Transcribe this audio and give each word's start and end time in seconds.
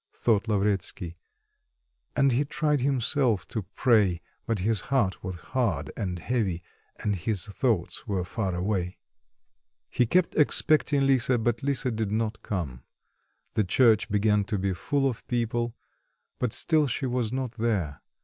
thought 0.15 0.47
Lavretsky; 0.47 1.15
and 2.15 2.31
he 2.31 2.43
tried 2.43 2.81
himself 2.81 3.47
to 3.47 3.61
pray, 3.75 4.19
but 4.47 4.57
his 4.57 4.81
heart 4.89 5.23
was 5.23 5.39
hard 5.53 5.91
and 5.95 6.17
heavy, 6.17 6.63
and 7.03 7.15
his 7.17 7.45
thoughts 7.45 8.07
were 8.07 8.25
far 8.25 8.55
away. 8.55 8.97
He 9.91 10.07
kept 10.07 10.33
expecting 10.33 11.05
Lisa, 11.05 11.37
but 11.37 11.61
Lisa 11.61 11.91
did 11.91 12.11
not 12.11 12.41
come. 12.41 12.81
The 13.53 13.63
church 13.63 14.09
began 14.09 14.43
to 14.45 14.57
be 14.57 14.73
full 14.73 15.07
of 15.07 15.23
people; 15.27 15.75
but 16.39 16.51
still 16.51 16.87
she 16.87 17.05
was 17.05 17.31
not 17.31 17.51
there. 17.57 18.01